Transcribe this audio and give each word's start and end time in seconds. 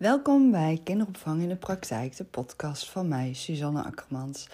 Welkom 0.00 0.50
bij 0.50 0.80
Kinderopvang 0.84 1.42
in 1.42 1.48
de 1.48 1.56
Praktijk, 1.56 2.16
de 2.16 2.24
podcast 2.24 2.90
van 2.90 3.08
mij, 3.08 3.32
Suzanne 3.32 3.82
Akkermans. 3.82 4.48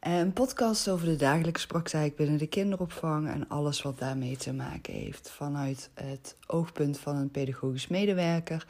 Een 0.00 0.32
podcast 0.32 0.88
over 0.88 1.06
de 1.06 1.16
dagelijkse 1.16 1.66
praktijk 1.66 2.16
binnen 2.16 2.38
de 2.38 2.46
kinderopvang 2.46 3.28
en 3.28 3.48
alles 3.48 3.82
wat 3.82 3.98
daarmee 3.98 4.36
te 4.36 4.52
maken 4.52 4.94
heeft. 4.94 5.30
Vanuit 5.30 5.90
het 5.94 6.36
oogpunt 6.46 6.98
van 6.98 7.16
een 7.16 7.30
pedagogisch 7.30 7.88
medewerker 7.88 8.66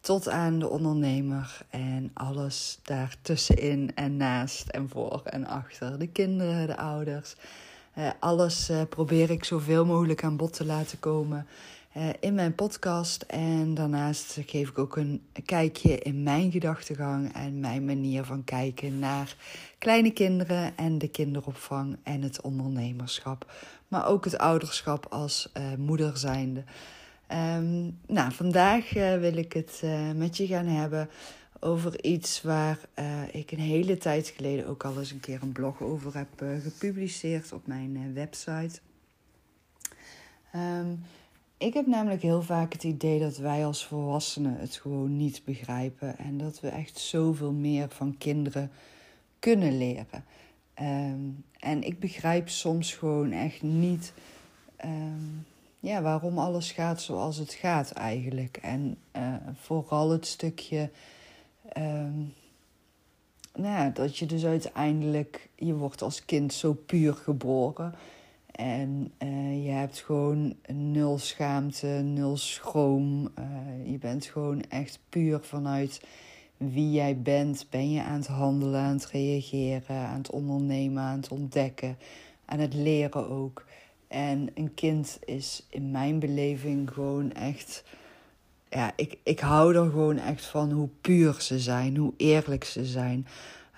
tot 0.00 0.28
aan 0.28 0.58
de 0.58 0.68
ondernemer 0.68 1.60
en 1.70 2.10
alles 2.14 2.78
daartussenin 2.82 3.94
en 3.94 4.16
naast 4.16 4.68
en 4.68 4.88
voor 4.88 5.20
en 5.24 5.46
achter. 5.46 5.98
De 5.98 6.08
kinderen, 6.08 6.66
de 6.66 6.76
ouders. 6.76 7.34
Uh, 7.98 8.10
alles 8.20 8.70
uh, 8.70 8.82
probeer 8.88 9.30
ik 9.30 9.44
zoveel 9.44 9.84
mogelijk 9.84 10.24
aan 10.24 10.36
bod 10.36 10.52
te 10.52 10.64
laten 10.64 10.98
komen 10.98 11.46
in 12.20 12.34
mijn 12.34 12.54
podcast. 12.54 13.22
En 13.22 13.74
daarnaast 13.74 14.38
geef 14.46 14.68
ik 14.68 14.78
ook 14.78 14.96
een 14.96 15.22
kijkje 15.44 15.98
in 15.98 16.22
mijn 16.22 16.50
gedachtegang 16.50 17.34
en 17.34 17.60
mijn 17.60 17.84
manier 17.84 18.24
van 18.24 18.44
kijken 18.44 18.98
naar 18.98 19.36
kleine 19.78 20.12
kinderen 20.12 20.76
en 20.76 20.98
de 20.98 21.08
kinderopvang 21.08 21.96
en 22.02 22.22
het 22.22 22.40
ondernemerschap. 22.40 23.52
Maar 23.88 24.06
ook 24.06 24.24
het 24.24 24.38
ouderschap 24.38 25.06
als 25.10 25.52
uh, 25.56 25.74
moeder 25.78 26.18
zijnde. 26.18 26.64
Um, 27.32 27.98
nou, 28.06 28.32
vandaag 28.32 28.96
uh, 28.96 29.18
wil 29.18 29.36
ik 29.36 29.52
het 29.52 29.82
met 30.16 30.36
je 30.36 30.46
gaan 30.46 30.66
hebben 30.66 31.08
over 31.60 32.04
iets 32.04 32.42
waar 32.42 32.78
ik 33.32 33.50
een 33.50 33.58
hele 33.58 33.96
tijd 33.96 34.28
geleden 34.28 34.66
ook 34.66 34.84
al 34.84 34.98
eens 34.98 35.10
een 35.10 35.20
keer 35.20 35.42
een 35.42 35.52
blog 35.52 35.82
over 35.82 36.16
heb 36.16 36.28
gepubliceerd 36.62 37.52
op 37.52 37.66
mijn 37.66 38.14
website. 38.14 38.80
Um, 40.54 41.04
ik 41.58 41.74
heb 41.74 41.86
namelijk 41.86 42.22
heel 42.22 42.42
vaak 42.42 42.72
het 42.72 42.84
idee 42.84 43.18
dat 43.20 43.36
wij 43.36 43.66
als 43.66 43.86
volwassenen 43.86 44.56
het 44.58 44.74
gewoon 44.74 45.16
niet 45.16 45.42
begrijpen. 45.44 46.18
En 46.18 46.38
dat 46.38 46.60
we 46.60 46.68
echt 46.68 46.98
zoveel 46.98 47.52
meer 47.52 47.88
van 47.88 48.18
kinderen 48.18 48.70
kunnen 49.38 49.78
leren. 49.78 50.24
Um, 50.80 51.44
en 51.60 51.82
ik 51.82 52.00
begrijp 52.00 52.48
soms 52.48 52.92
gewoon 52.94 53.32
echt 53.32 53.62
niet 53.62 54.12
um, 54.84 55.46
ja, 55.80 56.02
waarom 56.02 56.38
alles 56.38 56.72
gaat 56.72 57.00
zoals 57.00 57.36
het 57.36 57.52
gaat 57.52 57.90
eigenlijk. 57.90 58.56
En 58.56 58.98
uh, 59.16 59.34
vooral 59.54 60.10
het 60.10 60.26
stukje 60.26 60.90
um, 61.76 62.34
nou 63.54 63.74
ja, 63.74 63.88
dat 63.88 64.16
je 64.16 64.26
dus 64.26 64.44
uiteindelijk, 64.44 65.48
je 65.54 65.74
wordt 65.74 66.02
als 66.02 66.24
kind 66.24 66.52
zo 66.52 66.72
puur 66.72 67.14
geboren. 67.14 67.94
En 68.58 69.12
uh, 69.22 69.64
je 69.64 69.70
hebt 69.70 69.98
gewoon 69.98 70.54
nul 70.72 71.18
schaamte, 71.18 71.86
nul 71.86 72.36
schroom. 72.36 73.28
Uh, 73.38 73.90
je 73.90 73.98
bent 73.98 74.24
gewoon 74.24 74.62
echt 74.68 74.98
puur 75.08 75.40
vanuit 75.42 76.00
wie 76.56 76.90
jij 76.90 77.18
bent. 77.18 77.66
Ben 77.70 77.90
je 77.90 78.02
aan 78.02 78.18
het 78.18 78.26
handelen, 78.26 78.80
aan 78.80 78.92
het 78.92 79.06
reageren, 79.06 79.96
aan 79.96 80.18
het 80.18 80.30
ondernemen, 80.30 81.02
aan 81.02 81.16
het 81.16 81.28
ontdekken, 81.28 81.98
aan 82.44 82.58
het 82.58 82.74
leren 82.74 83.28
ook. 83.28 83.64
En 84.08 84.50
een 84.54 84.74
kind 84.74 85.18
is 85.24 85.66
in 85.70 85.90
mijn 85.90 86.18
beleving 86.18 86.90
gewoon 86.90 87.32
echt. 87.32 87.84
Ja, 88.70 88.92
ik, 88.96 89.18
ik 89.22 89.40
hou 89.40 89.76
er 89.76 89.90
gewoon 89.90 90.18
echt 90.18 90.44
van 90.44 90.70
hoe 90.70 90.88
puur 91.00 91.40
ze 91.40 91.58
zijn, 91.58 91.96
hoe 91.96 92.12
eerlijk 92.16 92.64
ze 92.64 92.84
zijn. 92.84 93.26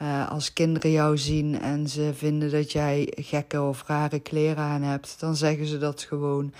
Uh, 0.03 0.31
als 0.31 0.53
kinderen 0.53 0.91
jou 0.91 1.19
zien 1.19 1.61
en 1.61 1.89
ze 1.89 2.11
vinden 2.15 2.51
dat 2.51 2.73
jij 2.73 3.13
gekke 3.17 3.63
of 3.63 3.85
rare 3.87 4.21
kleren 4.21 4.65
aan 4.65 4.83
hebt, 4.83 5.21
dan 5.21 5.37
zeggen 5.37 5.67
ze 5.67 5.79
dat 5.79 6.03
gewoon. 6.03 6.53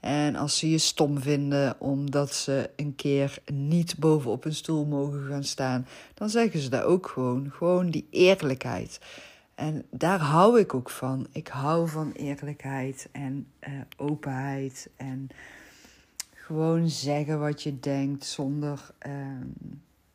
En 0.00 0.36
als 0.36 0.58
ze 0.58 0.70
je 0.70 0.78
stom 0.78 1.20
vinden 1.20 1.80
omdat 1.80 2.34
ze 2.34 2.70
een 2.76 2.94
keer 2.94 3.38
niet 3.52 3.98
bovenop 3.98 4.44
een 4.44 4.54
stoel 4.54 4.84
mogen 4.84 5.26
gaan 5.28 5.44
staan, 5.44 5.86
dan 6.14 6.30
zeggen 6.30 6.60
ze 6.60 6.68
dat 6.68 6.82
ook 6.82 7.06
gewoon. 7.06 7.50
Gewoon 7.50 7.90
die 7.90 8.06
eerlijkheid. 8.10 9.00
En 9.54 9.84
daar 9.90 10.20
hou 10.20 10.60
ik 10.60 10.74
ook 10.74 10.90
van. 10.90 11.26
Ik 11.32 11.48
hou 11.48 11.88
van 11.88 12.12
eerlijkheid 12.12 13.08
en 13.12 13.46
uh, 13.60 13.70
openheid 13.96 14.88
en 14.96 15.28
gewoon 16.34 16.88
zeggen 16.88 17.40
wat 17.40 17.62
je 17.62 17.80
denkt 17.80 18.24
zonder 18.24 18.90
uh, 19.06 19.12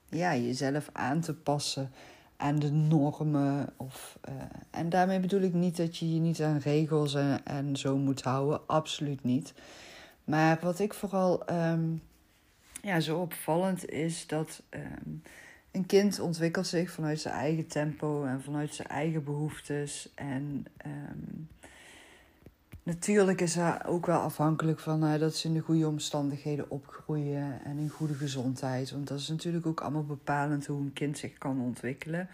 ja, 0.09 0.35
jezelf 0.35 0.89
aan 0.91 1.21
te 1.21 1.33
passen 1.33 1.91
aan 2.37 2.59
de 2.59 2.71
normen. 2.71 3.69
Of, 3.77 4.19
uh, 4.29 4.33
en 4.69 4.89
daarmee 4.89 5.19
bedoel 5.19 5.41
ik 5.41 5.53
niet 5.53 5.77
dat 5.77 5.97
je 5.97 6.13
je 6.13 6.19
niet 6.19 6.41
aan 6.41 6.57
regels 6.57 7.13
en, 7.13 7.45
en 7.45 7.75
zo 7.75 7.97
moet 7.97 8.21
houden. 8.21 8.67
Absoluut 8.67 9.23
niet. 9.23 9.53
Maar 10.23 10.59
wat 10.61 10.79
ik 10.79 10.93
vooral 10.93 11.51
um, 11.51 12.01
ja, 12.81 12.99
zo 12.99 13.19
opvallend 13.19 13.89
is 13.89 14.27
dat 14.27 14.61
um, 14.69 15.21
een 15.71 15.85
kind 15.85 16.19
ontwikkelt 16.19 16.67
zich 16.67 16.91
vanuit 16.91 17.19
zijn 17.19 17.33
eigen 17.33 17.67
tempo 17.67 18.25
en 18.25 18.41
vanuit 18.41 18.73
zijn 18.73 18.87
eigen 18.87 19.23
behoeftes. 19.23 20.09
En 20.15 20.65
um, 20.85 21.47
Natuurlijk 22.87 23.41
is 23.41 23.55
hij 23.55 23.85
ook 23.85 24.05
wel 24.05 24.19
afhankelijk 24.19 24.79
van 24.79 25.03
uh, 25.03 25.19
dat 25.19 25.35
ze 25.35 25.47
in 25.47 25.53
de 25.53 25.59
goede 25.59 25.87
omstandigheden 25.87 26.69
opgroeien 26.69 27.59
en 27.63 27.77
in 27.77 27.89
goede 27.89 28.13
gezondheid. 28.13 28.91
Want 28.91 29.07
dat 29.07 29.19
is 29.19 29.27
natuurlijk 29.27 29.65
ook 29.65 29.81
allemaal 29.81 30.05
bepalend 30.05 30.65
hoe 30.65 30.79
een 30.79 30.93
kind 30.93 31.17
zich 31.17 31.37
kan 31.37 31.61
ontwikkelen. 31.61 32.29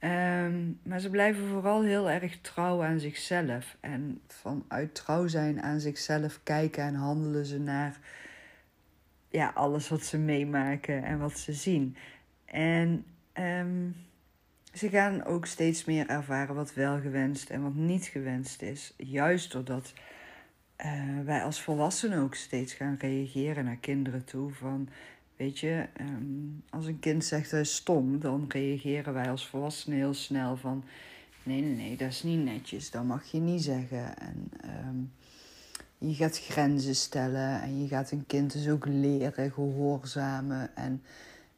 Um, 0.00 0.78
maar 0.82 1.00
ze 1.00 1.10
blijven 1.10 1.46
vooral 1.46 1.82
heel 1.82 2.10
erg 2.10 2.40
trouw 2.40 2.82
aan 2.82 3.00
zichzelf. 3.00 3.76
En 3.80 4.20
vanuit 4.26 4.94
trouw 4.94 5.26
zijn 5.26 5.62
aan 5.62 5.80
zichzelf 5.80 6.40
kijken 6.42 6.84
en 6.84 6.94
handelen 6.94 7.46
ze 7.46 7.58
naar 7.58 7.98
ja, 9.28 9.50
alles 9.54 9.88
wat 9.88 10.02
ze 10.02 10.18
meemaken 10.18 11.04
en 11.04 11.18
wat 11.18 11.38
ze 11.38 11.52
zien. 11.52 11.96
En 12.44 13.04
um, 13.34 13.96
ze 14.74 14.88
gaan 14.88 15.24
ook 15.24 15.46
steeds 15.46 15.84
meer 15.84 16.08
ervaren 16.08 16.54
wat 16.54 16.74
wel 16.74 17.00
gewenst 17.00 17.50
en 17.50 17.62
wat 17.62 17.74
niet 17.74 18.04
gewenst 18.04 18.62
is. 18.62 18.94
Juist 18.96 19.52
doordat 19.52 19.92
uh, 20.84 21.20
wij 21.24 21.42
als 21.42 21.62
volwassenen 21.62 22.18
ook 22.18 22.34
steeds 22.34 22.72
gaan 22.72 22.96
reageren 22.98 23.64
naar 23.64 23.76
kinderen 23.76 24.24
toe. 24.24 24.52
Van, 24.52 24.88
weet 25.36 25.58
je, 25.58 25.86
um, 26.00 26.62
als 26.70 26.86
een 26.86 26.98
kind 26.98 27.24
zegt 27.24 27.50
hij 27.50 27.60
is 27.60 27.74
stom, 27.74 28.20
dan 28.20 28.44
reageren 28.48 29.12
wij 29.12 29.30
als 29.30 29.46
volwassenen 29.46 29.98
heel 29.98 30.14
snel 30.14 30.56
van... 30.56 30.84
Nee, 31.42 31.60
nee, 31.60 31.74
nee, 31.74 31.96
dat 31.96 32.08
is 32.08 32.22
niet 32.22 32.44
netjes, 32.44 32.90
dat 32.90 33.04
mag 33.04 33.24
je 33.24 33.38
niet 33.38 33.62
zeggen. 33.62 34.18
En 34.18 34.50
um, 34.86 35.12
je 35.98 36.14
gaat 36.14 36.38
grenzen 36.38 36.94
stellen 36.94 37.62
en 37.62 37.82
je 37.82 37.88
gaat 37.88 38.10
een 38.10 38.26
kind 38.26 38.52
dus 38.52 38.68
ook 38.68 38.86
leren 38.86 39.52
gehoorzamen 39.52 40.76
en 40.76 41.02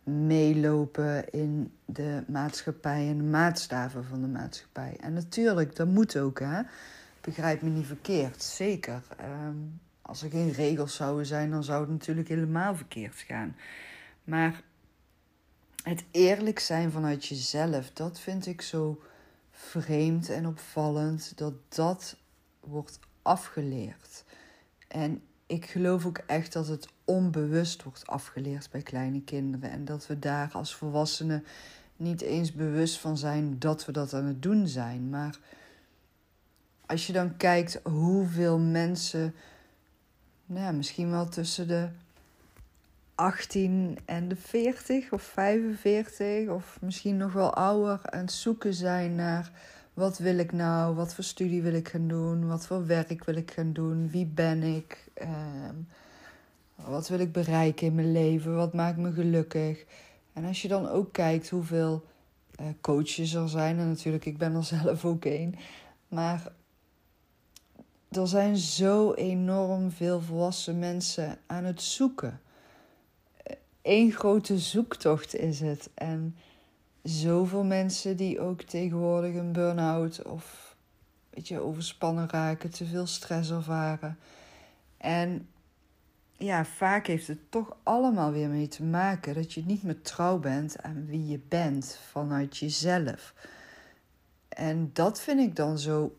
meelopen 0.06 1.30
in 1.30 1.72
de 1.84 2.22
maatschappij 2.26 3.08
en 3.08 3.18
de 3.18 3.24
maatstaven 3.24 4.04
van 4.04 4.20
de 4.20 4.28
maatschappij. 4.28 4.96
En 5.00 5.12
natuurlijk, 5.12 5.76
dat 5.76 5.86
moet 5.86 6.18
ook, 6.18 6.40
hè. 6.40 6.62
Begrijp 7.20 7.62
me 7.62 7.68
niet 7.68 7.86
verkeerd, 7.86 8.42
zeker. 8.42 9.02
Um, 9.20 9.80
als 10.02 10.22
er 10.22 10.30
geen 10.30 10.52
regels 10.52 10.94
zouden 10.94 11.26
zijn, 11.26 11.50
dan 11.50 11.64
zou 11.64 11.80
het 11.80 11.90
natuurlijk 11.90 12.28
helemaal 12.28 12.76
verkeerd 12.76 13.18
gaan. 13.18 13.56
Maar 14.24 14.62
het 15.82 16.04
eerlijk 16.10 16.58
zijn 16.58 16.90
vanuit 16.90 17.26
jezelf, 17.26 17.90
dat 17.90 18.20
vind 18.20 18.46
ik 18.46 18.62
zo 18.62 19.02
vreemd 19.50 20.28
en 20.28 20.46
opvallend 20.46 21.38
dat 21.38 21.54
dat 21.68 22.16
wordt 22.60 22.98
afgeleerd. 23.22 24.24
En 24.88 25.22
ik 25.46 25.66
geloof 25.66 26.06
ook 26.06 26.18
echt 26.26 26.52
dat 26.52 26.68
het 26.68 26.88
onbewust 27.04 27.82
wordt 27.82 28.06
afgeleerd 28.06 28.70
bij 28.70 28.82
kleine 28.82 29.22
kinderen. 29.22 29.70
En 29.70 29.84
dat 29.84 30.06
we 30.06 30.18
daar 30.18 30.50
als 30.52 30.74
volwassenen 30.74 31.44
niet 31.96 32.20
eens 32.20 32.52
bewust 32.52 32.98
van 32.98 33.18
zijn 33.18 33.58
dat 33.58 33.84
we 33.84 33.92
dat 33.92 34.14
aan 34.14 34.24
het 34.24 34.42
doen 34.42 34.68
zijn. 34.68 35.08
Maar 35.10 35.38
als 36.86 37.06
je 37.06 37.12
dan 37.12 37.36
kijkt 37.36 37.80
hoeveel 37.82 38.58
mensen, 38.58 39.34
nou 40.46 40.64
ja, 40.64 40.72
misschien 40.72 41.10
wel 41.10 41.28
tussen 41.28 41.68
de 41.68 41.88
18 43.14 43.98
en 44.04 44.28
de 44.28 44.36
40 44.36 45.12
of 45.12 45.22
45 45.22 46.48
of 46.48 46.78
misschien 46.80 47.16
nog 47.16 47.32
wel 47.32 47.54
ouder 47.54 48.00
aan 48.10 48.20
het 48.20 48.32
zoeken 48.32 48.74
zijn 48.74 49.14
naar 49.14 49.50
wat 49.96 50.18
wil 50.18 50.38
ik 50.38 50.52
nou, 50.52 50.94
wat 50.94 51.14
voor 51.14 51.24
studie 51.24 51.62
wil 51.62 51.72
ik 51.72 51.88
gaan 51.88 52.08
doen, 52.08 52.46
wat 52.46 52.66
voor 52.66 52.86
werk 52.86 53.24
wil 53.24 53.36
ik 53.36 53.50
gaan 53.50 53.72
doen, 53.72 54.10
wie 54.10 54.26
ben 54.26 54.62
ik. 54.62 55.08
Ehm, 55.14 55.74
wat 56.74 57.08
wil 57.08 57.18
ik 57.18 57.32
bereiken 57.32 57.86
in 57.86 57.94
mijn 57.94 58.12
leven? 58.12 58.56
Wat 58.56 58.74
maakt 58.74 58.96
me 58.96 59.12
gelukkig? 59.12 59.84
En 60.32 60.44
als 60.44 60.62
je 60.62 60.68
dan 60.68 60.88
ook 60.88 61.12
kijkt 61.12 61.48
hoeveel 61.48 62.04
uh, 62.60 62.66
coaches 62.80 63.34
er 63.34 63.48
zijn, 63.48 63.78
en 63.78 63.88
natuurlijk, 63.88 64.24
ik 64.24 64.38
ben 64.38 64.54
er 64.54 64.64
zelf 64.76 65.04
ook 65.04 65.24
een, 65.24 65.54
maar 66.08 66.52
er 68.08 68.28
zijn 68.28 68.56
zo 68.56 69.12
enorm 69.12 69.90
veel 69.90 70.20
volwassen 70.20 70.78
mensen 70.78 71.38
aan 71.46 71.64
het 71.64 71.82
zoeken. 71.82 72.40
Eén 73.82 74.12
grote 74.12 74.58
zoektocht 74.58 75.34
is 75.34 75.60
het. 75.60 75.90
En 75.94 76.36
zoveel 77.08 77.64
mensen 77.64 78.16
die 78.16 78.40
ook 78.40 78.62
tegenwoordig 78.62 79.34
een 79.34 79.52
burn-out 79.52 80.22
of 80.22 80.76
weet 81.30 81.48
je, 81.48 81.60
overspannen 81.60 82.28
raken, 82.30 82.70
te 82.70 82.84
veel 82.84 83.06
stress 83.06 83.50
ervaren. 83.50 84.18
En 84.96 85.48
ja, 86.36 86.64
vaak 86.64 87.06
heeft 87.06 87.26
het 87.26 87.50
toch 87.50 87.76
allemaal 87.82 88.32
weer 88.32 88.48
mee 88.48 88.68
te 88.68 88.82
maken 88.82 89.34
dat 89.34 89.52
je 89.52 89.64
niet 89.64 89.82
meer 89.82 90.02
trouw 90.02 90.38
bent 90.38 90.82
aan 90.82 91.06
wie 91.06 91.26
je 91.26 91.40
bent 91.48 91.98
vanuit 92.10 92.56
jezelf. 92.56 93.34
En 94.48 94.90
dat 94.92 95.20
vind 95.20 95.40
ik 95.40 95.56
dan 95.56 95.78
zo 95.78 96.16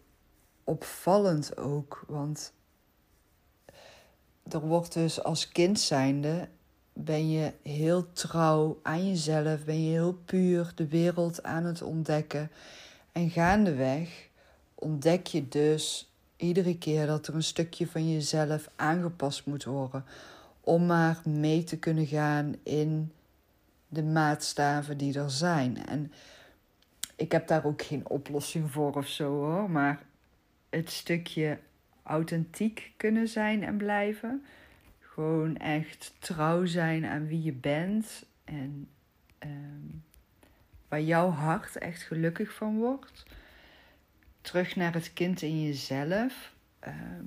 opvallend 0.63 1.57
ook, 1.57 2.03
want 2.07 2.53
er 4.49 4.59
wordt 4.59 4.93
dus 4.93 5.23
als 5.23 5.47
kind 5.47 5.79
zijnde 5.79 6.49
ben 6.99 7.29
je 7.29 7.51
heel 7.61 8.11
trouw 8.13 8.79
aan 8.83 9.07
jezelf, 9.07 9.65
ben 9.65 9.83
je 9.83 9.91
heel 9.91 10.13
puur 10.25 10.71
de 10.75 10.87
wereld 10.87 11.43
aan 11.43 11.63
het 11.63 11.81
ontdekken. 11.81 12.51
En 13.11 13.29
gaandeweg 13.29 14.27
ontdek 14.75 15.27
je 15.27 15.47
dus 15.47 16.11
iedere 16.35 16.77
keer 16.77 17.05
dat 17.05 17.27
er 17.27 17.35
een 17.35 17.43
stukje 17.43 17.87
van 17.87 18.11
jezelf 18.11 18.69
aangepast 18.75 19.45
moet 19.45 19.63
worden. 19.63 20.05
Om 20.61 20.85
maar 20.85 21.21
mee 21.23 21.63
te 21.63 21.77
kunnen 21.77 22.05
gaan 22.05 22.55
in 22.63 23.11
de 23.87 24.03
maatstaven 24.03 24.97
die 24.97 25.19
er 25.19 25.31
zijn. 25.31 25.85
En 25.85 26.11
ik 27.15 27.31
heb 27.31 27.47
daar 27.47 27.65
ook 27.65 27.81
geen 27.81 28.09
oplossing 28.09 28.71
voor 28.71 28.95
of 28.95 29.07
zo 29.07 29.25
hoor. 29.25 29.69
Maar 29.69 30.01
het 30.69 30.91
stukje 30.91 31.57
authentiek 32.03 32.91
kunnen 32.97 33.27
zijn 33.27 33.63
en 33.63 33.77
blijven. 33.77 34.45
Gewoon 35.17 35.57
echt 35.57 36.13
trouw 36.19 36.65
zijn 36.65 37.05
aan 37.05 37.27
wie 37.27 37.43
je 37.43 37.53
bent. 37.53 38.25
En 38.43 38.89
ehm, 39.39 39.85
waar 40.87 41.01
jouw 41.01 41.29
hart 41.29 41.77
echt 41.77 42.01
gelukkig 42.01 42.53
van 42.53 42.77
wordt 42.77 43.25
terug 44.41 44.75
naar 44.75 44.93
het 44.93 45.13
kind 45.13 45.41
in 45.41 45.63
jezelf. 45.63 46.53
Ehm, 46.79 47.25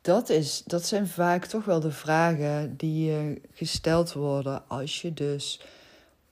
dat, 0.00 0.28
is, 0.28 0.62
dat 0.66 0.86
zijn 0.86 1.06
vaak 1.06 1.44
toch 1.44 1.64
wel 1.64 1.80
de 1.80 1.90
vragen 1.90 2.76
die 2.76 3.04
je 3.04 3.40
gesteld 3.52 4.12
worden 4.12 4.68
als 4.68 5.02
je 5.02 5.12
dus 5.12 5.60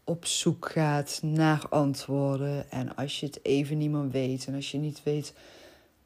op 0.04 0.26
zoek 0.26 0.70
gaat 0.70 1.20
naar 1.22 1.68
antwoorden. 1.68 2.70
En 2.70 2.96
als 2.96 3.20
je 3.20 3.26
het 3.26 3.44
even 3.44 3.78
niet 3.78 3.90
meer 3.90 4.08
weet. 4.08 4.46
En 4.46 4.54
als 4.54 4.70
je 4.70 4.78
niet 4.78 5.02
weet 5.02 5.34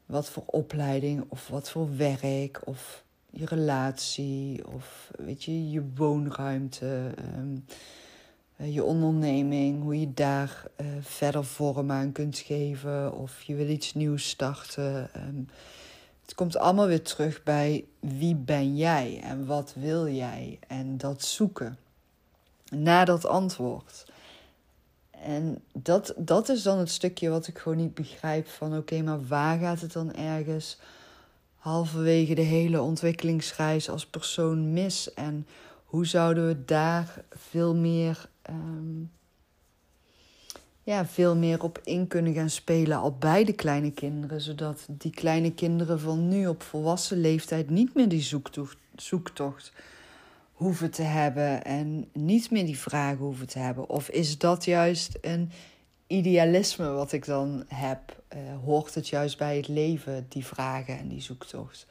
wat 0.07 0.31
voor 0.31 0.45
opleiding 0.47 1.25
of 1.29 1.49
wat 1.49 1.71
voor 1.71 1.97
werk 1.97 2.61
of 2.65 3.04
je 3.35 3.47
relatie 3.47 4.67
of 4.67 5.11
weet 5.17 5.45
je, 5.45 5.71
je 5.71 5.83
woonruimte. 5.95 7.11
Ehm, 7.17 7.57
eh, 8.57 8.75
je 8.75 8.85
onderneming, 8.85 9.83
hoe 9.83 10.01
je 10.01 10.15
daar 10.15 10.65
uh, 10.81 10.87
verder 11.01 11.45
vorm 11.45 11.91
aan 11.91 12.13
kunt 12.13 12.39
geven 12.39 13.13
of 13.13 13.43
je 13.43 13.55
wil 13.55 13.69
iets 13.69 13.95
nieuws 13.95 14.29
starten. 14.29 15.11
Um, 15.17 15.49
het 16.23 16.35
komt 16.35 16.57
allemaal 16.57 16.87
weer 16.87 17.03
terug 17.03 17.43
bij 17.43 17.85
wie 18.01 18.35
ben 18.35 18.77
jij 18.77 19.21
en 19.23 19.47
wat 19.47 19.75
wil 19.77 20.09
jij 20.09 20.59
en 20.69 20.97
dat 20.97 21.23
zoeken 21.23 21.79
naar 22.71 23.07
dat 23.07 23.27
antwoord. 23.27 24.07
En 25.11 25.63
dat, 25.73 26.15
dat 26.17 26.49
is 26.49 26.63
dan 26.63 26.79
het 26.79 26.91
stukje 26.91 27.29
wat 27.29 27.47
ik 27.47 27.59
gewoon 27.59 27.79
niet 27.79 27.95
begrijp 27.95 28.49
van 28.49 28.77
oké, 28.77 29.03
maar 29.03 29.27
waar 29.27 29.59
gaat 29.59 29.81
het 29.81 29.93
dan 29.93 30.15
ergens 30.15 30.79
halverwege 31.65 32.35
de 32.35 32.43
hele 32.43 32.81
ontwikkelingsreis 32.81 33.91
als 33.91 34.07
persoon 34.07 34.73
mis 34.73 35.15
en 35.15 35.47
hoe 35.85 36.07
zouden 36.07 36.47
we 36.47 36.65
daar 36.65 37.25
veel 37.31 37.75
meer 37.75 38.29
Ehm, 38.45 39.05
ja, 40.83 41.07
veel 41.07 41.37
meer 41.37 41.63
op 41.63 41.81
in 41.85 42.07
kunnen 42.07 42.35
gaan 42.35 42.51
spelen 42.51 42.99
al 42.99 43.17
bij 43.19 43.45
de 43.45 43.53
kleine 43.53 43.91
kinderen. 43.93 44.41
Zodat 44.41 44.87
die 44.91 45.11
kleine 45.11 45.53
kinderen 45.53 46.01
van 46.01 46.29
nu 46.29 46.47
op 46.47 46.63
volwassen 46.63 47.21
leeftijd 47.21 47.71
niet 47.71 47.95
meer 47.95 48.09
die 48.09 48.23
zoektocht, 48.23 48.77
zoektocht 48.97 49.73
hoeven 50.53 50.91
te 50.91 51.03
hebben 51.03 51.65
en 51.65 52.09
niet 52.13 52.51
meer 52.51 52.67
die 52.67 52.79
vragen 52.79 53.25
hoeven 53.25 53.47
te 53.47 53.59
hebben. 53.59 53.89
Of 53.89 54.09
is 54.09 54.39
dat 54.39 54.65
juist 54.65 55.19
een 55.21 55.51
idealisme 56.07 56.91
wat 56.91 57.13
ik 57.13 57.27
dan 57.27 57.65
heb? 57.69 58.23
Uh, 58.35 58.39
hoort 58.65 58.95
het 58.95 59.09
juist 59.09 59.39
bij 59.39 59.57
het 59.57 59.69
leven, 59.69 60.27
die 60.29 60.47
vragen 60.47 60.99
en 60.99 61.09
die 61.09 61.21
zoektocht? 61.21 61.87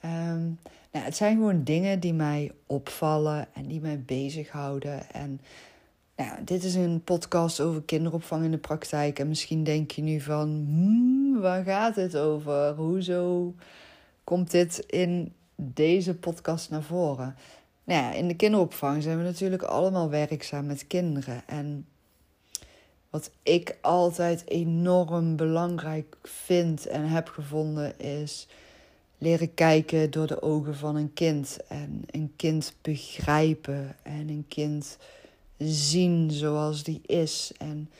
Ehm, 0.00 0.42
nou, 0.92 1.04
het 1.04 1.16
zijn 1.16 1.36
gewoon 1.36 1.64
dingen 1.64 2.00
die 2.00 2.14
mij 2.14 2.52
opvallen 2.66 3.48
en 3.54 3.66
die 3.66 3.80
mij 3.80 4.02
bezighouden. 4.02 5.10
En 5.10 5.40
nou, 6.16 6.44
dit 6.44 6.64
is 6.64 6.74
een 6.74 7.02
podcast 7.04 7.60
over 7.60 7.82
kinderopvang 7.82 8.44
in 8.44 8.50
de 8.50 8.58
praktijk. 8.58 9.18
En 9.18 9.28
misschien 9.28 9.64
denk 9.64 9.90
je 9.90 10.02
nu 10.02 10.20
van, 10.20 10.48
hmm, 10.48 11.40
waar 11.40 11.64
gaat 11.64 11.96
het 11.96 12.16
over? 12.16 12.74
Hoezo 12.74 13.54
komt 14.24 14.50
dit 14.50 14.78
in 14.78 15.32
deze 15.56 16.14
podcast 16.14 16.70
naar 16.70 16.82
voren? 16.82 17.36
Nou 17.84 18.14
in 18.14 18.28
de 18.28 18.36
kinderopvang 18.36 19.02
zijn 19.02 19.18
we 19.18 19.24
natuurlijk 19.24 19.62
allemaal 19.62 20.10
werkzaam 20.10 20.66
met 20.66 20.86
kinderen. 20.86 21.42
En 21.46 21.86
wat 23.12 23.30
ik 23.42 23.78
altijd 23.80 24.48
enorm 24.48 25.36
belangrijk 25.36 26.16
vind 26.22 26.86
en 26.86 27.08
heb 27.08 27.28
gevonden 27.28 27.98
is 27.98 28.46
leren 29.22 29.54
kijken 29.54 30.10
door 30.10 30.26
de 30.26 30.42
ogen 30.42 30.76
van 30.76 30.96
een 30.96 31.12
kind. 31.12 31.58
En 31.68 32.04
een 32.10 32.32
kind 32.36 32.74
begrijpen 32.82 33.96
en 34.02 34.28
een 34.28 34.44
kind 34.48 34.98
zien 35.58 36.30
zoals 36.30 36.82
die 36.82 37.00
is. 37.06 37.52
En 37.58 37.90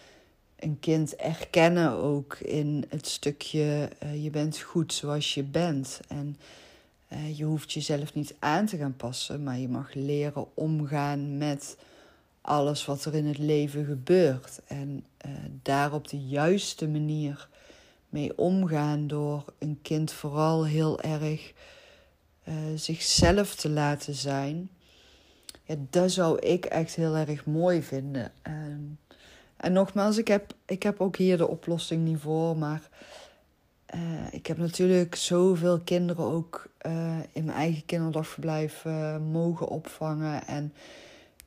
een 0.59 0.77
kind 0.81 1.17
erkennen 1.17 1.93
ook 1.93 2.39
in 2.39 2.85
het 2.89 3.07
stukje 3.07 3.89
uh, 4.03 4.23
je 4.23 4.31
bent 4.31 4.61
goed 4.61 4.93
zoals 4.93 5.35
je 5.35 5.43
bent. 5.43 6.01
En 6.09 6.37
uh, 7.13 7.39
je 7.39 7.45
hoeft 7.45 7.73
jezelf 7.73 8.15
niet 8.15 8.35
aan 8.39 8.67
te 8.67 8.77
gaan 8.77 8.97
passen, 8.97 9.43
maar 9.43 9.59
je 9.59 9.69
mag 9.69 9.95
leren 9.95 10.47
omgaan 10.55 11.39
met 11.39 11.77
alles 12.43 12.85
wat 12.85 13.05
er 13.05 13.15
in 13.15 13.27
het 13.27 13.39
leven 13.39 13.85
gebeurt. 13.85 14.61
En 14.67 15.05
uh, 15.27 15.33
daar 15.63 15.93
op 15.93 16.09
de 16.09 16.21
juiste 16.27 16.89
manier 16.89 17.49
mee 18.09 18.39
omgaan 18.39 19.07
door 19.07 19.45
een 19.59 19.79
kind 19.83 20.13
vooral 20.13 20.67
heel 20.67 21.01
erg 21.01 21.53
zichzelf 22.75 23.55
te 23.55 23.69
laten 23.69 24.15
zijn 24.15 24.71
ja, 25.65 25.75
dat 25.91 26.11
zou 26.11 26.39
ik 26.39 26.65
echt 26.65 26.95
heel 26.95 27.17
erg 27.17 27.45
mooi 27.45 27.83
vinden. 27.83 28.33
En, 28.43 28.99
en 29.57 29.73
nogmaals, 29.73 30.19
ik 30.19 30.29
heb, 30.29 30.55
ik 30.67 30.83
heb 30.83 31.01
ook 31.01 31.17
hier 31.17 31.37
de 31.37 31.49
oplossing 31.49 32.05
niet 32.05 32.19
voor. 32.19 32.57
Maar 32.57 32.83
uh, 33.95 34.01
ik 34.31 34.47
heb 34.47 34.57
natuurlijk 34.57 35.15
zoveel 35.15 35.81
kinderen 35.81 36.25
ook 36.25 36.71
in 37.33 37.45
mijn 37.45 37.57
eigen 37.57 37.85
kinderdagverblijf 37.87 38.85
mogen 39.31 39.69
opvangen. 39.69 40.47
En 40.47 40.73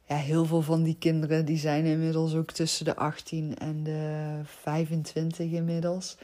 ja, 0.06 0.16
heel 0.16 0.46
veel 0.46 0.62
van 0.62 0.84
die 0.84 0.96
kinderen 1.00 1.46
die 1.46 1.58
zijn 1.58 1.86
inmiddels 1.86 2.36
ook 2.36 2.52
tussen 2.52 2.86
de 2.86 2.96
18 2.96 3.58
en 3.58 3.84
de 3.84 4.40
25 4.44 5.52
inmiddels. 5.52 6.18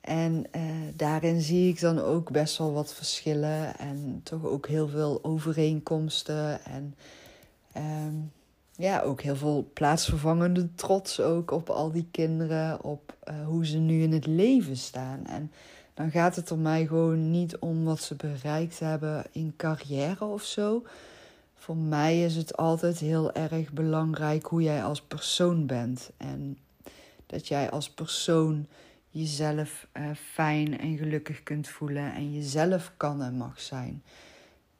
En 0.00 0.44
uh, 0.56 0.62
daarin 0.96 1.40
zie 1.40 1.68
ik 1.68 1.80
dan 1.80 1.98
ook 1.98 2.30
best 2.30 2.58
wel 2.58 2.72
wat 2.72 2.94
verschillen 2.94 3.78
en 3.78 4.20
toch 4.22 4.44
ook 4.44 4.68
heel 4.68 4.88
veel 4.88 5.18
overeenkomsten. 5.22 6.64
En 6.64 6.94
um, 7.76 8.32
ja, 8.76 9.00
ook 9.00 9.20
heel 9.22 9.36
veel 9.36 9.70
plaatsvervangende 9.72 10.74
trots 10.74 11.20
ook 11.20 11.50
op 11.50 11.70
al 11.70 11.92
die 11.92 12.08
kinderen, 12.10 12.84
op 12.84 13.16
uh, 13.28 13.46
hoe 13.46 13.66
ze 13.66 13.78
nu 13.78 14.02
in 14.02 14.12
het 14.12 14.26
leven 14.26 14.76
staan. 14.76 15.26
En 15.26 15.52
dan 15.94 16.10
gaat 16.10 16.36
het 16.36 16.50
er 16.50 16.58
mij 16.58 16.86
gewoon 16.86 17.30
niet 17.30 17.58
om 17.58 17.84
wat 17.84 18.00
ze 18.00 18.14
bereikt 18.14 18.78
hebben 18.78 19.24
in 19.32 19.54
carrière 19.56 20.24
of 20.24 20.42
zo. 20.42 20.82
Voor 21.62 21.76
mij 21.76 22.24
is 22.24 22.36
het 22.36 22.56
altijd 22.56 22.98
heel 22.98 23.32
erg 23.32 23.72
belangrijk 23.72 24.46
hoe 24.46 24.62
jij 24.62 24.84
als 24.84 25.02
persoon 25.02 25.66
bent. 25.66 26.10
En 26.16 26.58
dat 27.26 27.48
jij 27.48 27.70
als 27.70 27.90
persoon 27.90 28.66
jezelf 29.10 29.86
uh, 29.92 30.10
fijn 30.14 30.78
en 30.78 30.96
gelukkig 30.96 31.42
kunt 31.42 31.68
voelen 31.68 32.14
en 32.14 32.32
jezelf 32.32 32.92
kan 32.96 33.22
en 33.22 33.34
mag 33.34 33.60
zijn. 33.60 34.02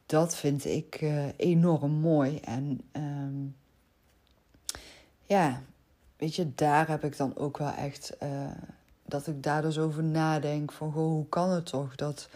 Dat 0.07 0.37
vind 0.37 0.65
ik 0.65 1.01
uh, 1.01 1.25
enorm 1.37 1.93
mooi. 1.93 2.39
En 2.39 2.81
um, 2.93 3.57
ja, 5.25 5.62
weet 6.17 6.35
je, 6.35 6.55
daar 6.55 6.89
heb 6.89 7.05
ik 7.05 7.17
dan 7.17 7.37
ook 7.37 7.59
wel 7.59 7.73
echt. 7.73 8.17
Uh, 8.23 8.51
dat 9.07 9.27
ik 9.27 9.43
daar 9.43 9.62
dus 9.62 9.79
over 9.79 10.03
nadenk: 10.03 10.73
van 10.73 10.93
goh, 10.93 11.05
hoe 11.05 11.29
kan 11.29 11.51
het 11.51 11.67
toch 11.67 11.95
dat 11.95 12.29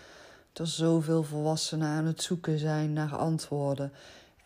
er 0.52 0.66
zoveel 0.66 1.22
volwassenen 1.22 1.88
aan 1.88 2.06
het 2.06 2.22
zoeken 2.22 2.58
zijn 2.58 2.92
naar 2.92 3.16
antwoorden? 3.16 3.92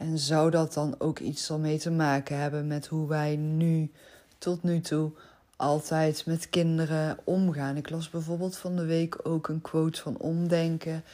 En 0.01 0.19
zou 0.19 0.51
dat 0.51 0.75
dan 0.75 0.95
ook 0.99 1.19
iets 1.19 1.51
ermee 1.51 1.79
te 1.79 1.91
maken 1.91 2.39
hebben 2.39 2.67
met 2.67 2.87
hoe 2.87 3.09
wij 3.09 3.37
nu, 3.37 3.91
tot 4.39 4.63
nu 4.63 4.81
toe, 4.81 5.11
altijd 5.57 6.27
met 6.27 6.51
kinderen 6.51 7.19
omgaan. 7.25 7.77
Ik 7.77 7.91
las 7.91 8.11
bijvoorbeeld 8.11 8.57
van 8.57 8.77
de 8.77 8.85
week 8.85 9.19
ook 9.23 9.49
een 9.49 9.61
quote 9.61 10.01
van 10.01 10.17
Omdenken. 10.17 11.05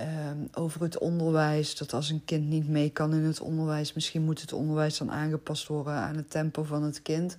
Um, 0.00 0.48
over 0.52 0.82
het 0.82 0.98
onderwijs. 0.98 1.76
Dat 1.76 1.92
als 1.92 2.10
een 2.10 2.24
kind 2.24 2.48
niet 2.48 2.68
mee 2.68 2.90
kan 2.90 3.14
in 3.14 3.24
het 3.24 3.40
onderwijs, 3.40 3.92
misschien 3.92 4.22
moet 4.22 4.40
het 4.40 4.52
onderwijs 4.52 4.98
dan 4.98 5.10
aangepast 5.10 5.66
worden 5.66 5.92
aan 5.92 6.16
het 6.16 6.30
tempo 6.30 6.62
van 6.62 6.82
het 6.82 7.02
kind. 7.02 7.36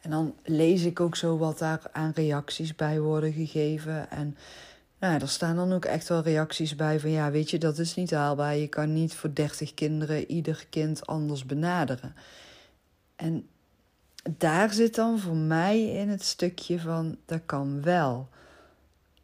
En 0.00 0.10
dan 0.10 0.34
lees 0.44 0.84
ik 0.84 1.00
ook 1.00 1.16
zo 1.16 1.38
wat 1.38 1.58
daar 1.58 1.80
aan 1.92 2.12
reacties 2.14 2.74
bij 2.74 3.00
worden 3.00 3.32
gegeven. 3.32 4.10
En 4.10 4.36
Nou, 5.04 5.20
er 5.20 5.28
staan 5.28 5.56
dan 5.56 5.72
ook 5.72 5.84
echt 5.84 6.08
wel 6.08 6.22
reacties 6.22 6.76
bij 6.76 7.00
van 7.00 7.10
ja, 7.10 7.30
weet 7.30 7.50
je, 7.50 7.58
dat 7.58 7.78
is 7.78 7.94
niet 7.94 8.10
haalbaar. 8.10 8.56
Je 8.56 8.68
kan 8.68 8.92
niet 8.92 9.14
voor 9.14 9.34
30 9.34 9.74
kinderen 9.74 10.30
ieder 10.30 10.66
kind 10.70 11.06
anders 11.06 11.46
benaderen. 11.46 12.14
En 13.16 13.48
daar 14.30 14.72
zit 14.72 14.94
dan 14.94 15.18
voor 15.18 15.36
mij 15.36 15.82
in 15.82 16.08
het 16.08 16.22
stukje 16.22 16.80
van 16.80 17.16
dat 17.24 17.40
kan 17.46 17.82
wel. 17.82 18.28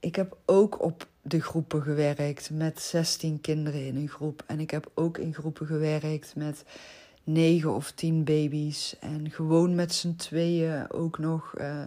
Ik 0.01 0.17
heb 0.17 0.37
ook 0.45 0.83
op 0.83 1.07
de 1.23 1.41
groepen 1.41 1.83
gewerkt 1.83 2.51
met 2.51 2.81
16 2.81 3.41
kinderen 3.41 3.87
in 3.87 3.97
een 3.97 4.09
groep. 4.09 4.43
En 4.47 4.61
ik 4.61 4.71
heb 4.71 4.91
ook 4.95 5.19
in 5.19 5.35
groepen 5.35 5.67
gewerkt 5.67 6.37
met 6.37 6.65
9 7.25 7.75
of 7.75 7.91
10 7.91 8.25
baby's. 8.25 8.97
En 8.99 9.31
gewoon 9.31 9.75
met 9.75 9.95
z'n 9.95 10.17
tweeën 10.17 10.91
ook 10.91 11.19
nog. 11.19 11.55
Uh, 11.59 11.81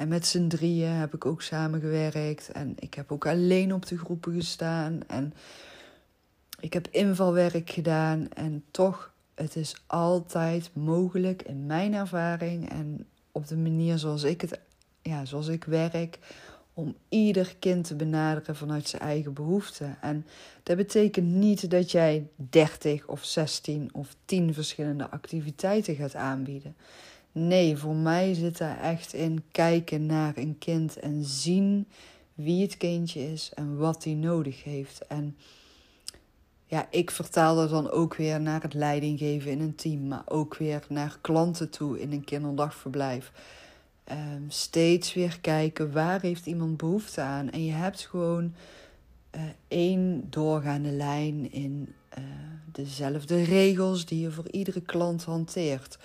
en 0.00 0.08
met 0.08 0.26
z'n 0.26 0.48
drieën 0.48 0.90
heb 0.90 1.14
ik 1.14 1.26
ook 1.26 1.42
samengewerkt. 1.42 2.52
En 2.52 2.74
ik 2.78 2.94
heb 2.94 3.12
ook 3.12 3.26
alleen 3.26 3.74
op 3.74 3.86
de 3.86 3.98
groepen 3.98 4.32
gestaan. 4.32 5.00
En 5.06 5.34
ik 6.60 6.72
heb 6.72 6.88
invalwerk 6.90 7.70
gedaan. 7.70 8.28
En 8.32 8.64
toch, 8.70 9.12
het 9.34 9.56
is 9.56 9.82
altijd 9.86 10.70
mogelijk 10.72 11.42
in 11.42 11.66
mijn 11.66 11.94
ervaring 11.94 12.70
en 12.70 13.06
op 13.32 13.46
de 13.48 13.56
manier 13.56 13.98
zoals 13.98 14.22
ik 14.22 14.40
het, 14.40 14.60
ja, 15.02 15.24
zoals 15.24 15.48
ik 15.48 15.64
werk, 15.64 16.18
om 16.74 16.96
ieder 17.08 17.56
kind 17.58 17.86
te 17.86 17.94
benaderen 17.94 18.56
vanuit 18.56 18.88
zijn 18.88 19.02
eigen 19.02 19.32
behoeften. 19.32 19.96
En 20.00 20.26
dat 20.62 20.76
betekent 20.76 21.26
niet 21.26 21.70
dat 21.70 21.90
jij 21.90 22.28
30 22.36 23.06
of 23.06 23.24
16 23.24 23.90
of 23.92 24.16
10 24.24 24.54
verschillende 24.54 25.10
activiteiten 25.10 25.94
gaat 25.94 26.14
aanbieden. 26.14 26.76
Nee, 27.32 27.76
voor 27.76 27.94
mij 27.94 28.34
zit 28.34 28.58
daar 28.58 28.80
echt 28.80 29.12
in 29.12 29.42
kijken 29.52 30.06
naar 30.06 30.36
een 30.36 30.58
kind 30.58 30.98
en 30.98 31.24
zien 31.24 31.86
wie 32.34 32.62
het 32.62 32.76
kindje 32.76 33.32
is 33.32 33.50
en 33.54 33.76
wat 33.76 34.04
hij 34.04 34.14
nodig 34.14 34.64
heeft. 34.64 35.06
En 35.06 35.36
ja, 36.66 36.86
ik 36.90 37.10
vertaal 37.10 37.56
dat 37.56 37.70
dan 37.70 37.90
ook 37.90 38.14
weer 38.16 38.40
naar 38.40 38.62
het 38.62 38.74
leidinggeven 38.74 39.50
in 39.50 39.60
een 39.60 39.74
team, 39.74 40.08
maar 40.08 40.22
ook 40.26 40.56
weer 40.56 40.84
naar 40.88 41.18
klanten 41.20 41.70
toe 41.70 42.00
in 42.00 42.12
een 42.12 42.24
kinderdagverblijf. 42.24 43.32
Um, 44.10 44.44
steeds 44.48 45.14
weer 45.14 45.38
kijken 45.40 45.92
waar 45.92 46.20
heeft 46.20 46.46
iemand 46.46 46.76
behoefte 46.76 47.20
aan. 47.20 47.50
En 47.50 47.64
je 47.64 47.72
hebt 47.72 48.00
gewoon 48.00 48.54
uh, 49.34 49.42
één 49.68 50.26
doorgaande 50.30 50.90
lijn 50.90 51.52
in 51.52 51.94
uh, 52.18 52.24
dezelfde 52.72 53.42
regels 53.42 54.04
die 54.04 54.20
je 54.20 54.30
voor 54.30 54.50
iedere 54.50 54.80
klant 54.80 55.24
hanteert. 55.24 55.98